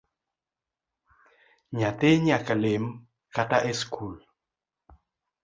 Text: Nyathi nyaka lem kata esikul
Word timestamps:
Nyathi 1.77 2.09
nyaka 2.25 2.53
lem 2.61 2.85
kata 3.35 3.57
esikul 3.69 4.15